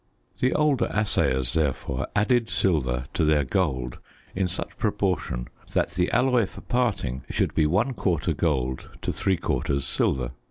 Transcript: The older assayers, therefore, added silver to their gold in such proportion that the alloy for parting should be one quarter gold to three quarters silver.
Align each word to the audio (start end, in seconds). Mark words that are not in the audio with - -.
The 0.39 0.53
older 0.53 0.87
assayers, 0.89 1.53
therefore, 1.53 2.07
added 2.15 2.49
silver 2.49 3.05
to 3.13 3.23
their 3.23 3.43
gold 3.43 3.99
in 4.33 4.47
such 4.47 4.75
proportion 4.79 5.47
that 5.73 5.91
the 5.91 6.09
alloy 6.11 6.47
for 6.47 6.61
parting 6.61 7.23
should 7.29 7.53
be 7.53 7.67
one 7.67 7.93
quarter 7.93 8.33
gold 8.33 8.89
to 9.03 9.13
three 9.13 9.37
quarters 9.37 9.85
silver. 9.85 10.31